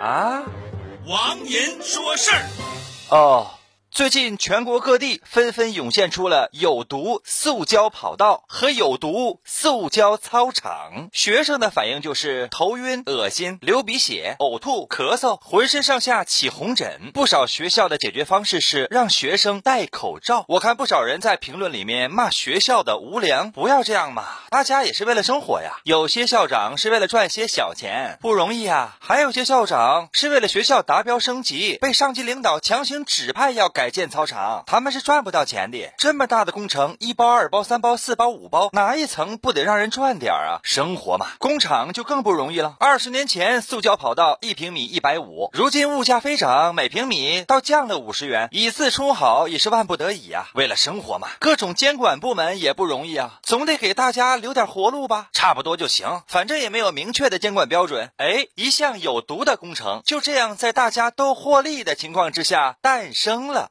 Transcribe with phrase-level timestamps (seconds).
[0.00, 0.42] 啊，
[1.06, 2.42] 王银说事儿。
[3.10, 3.50] 哦。
[3.92, 17.10] 最近全国各地纷纷涌现出了有毒塑胶跑道和有毒塑胶操场，学生的反应就是头晕、恶心、流鼻血、呕吐、咳嗽，浑身上下起红疹。
[17.12, 20.44] 不少学校的解决方式是让学生戴口罩。
[20.46, 25.80] 我看不少人在评论里面骂学校的无良，不要这样嘛，大家也是为了生活呀。
[25.82, 33.79] 有些校长是为了赚些小钱，不容易啊；还有些校长是为了学校达标升级，被上级领导强行指派要改。
[33.80, 35.90] 改建操场，他们是赚不到钱的。
[35.96, 40.60] 这么大的工程，一包、二包、三包、四包、五包，哪一层不得让人赚点啊？
[40.64, 42.76] 生活嘛， 工厂就更不容易了。
[42.78, 48.50] 二十年前，塑胶跑道一平米一百五，如今物价飞涨，每平米倒降了五十元。
[48.52, 50.48] 以次充好也是万不得已啊。
[50.52, 55.30] 为了生活嘛，各种监管部门也不容易啊，总得给大家留点活路吧。
[55.32, 58.10] 差不多就行，反正也没有明确的监管标准。
[58.18, 63.68] 哎，一项有毒的工程就这样在大家都获利的情况之下诞生了。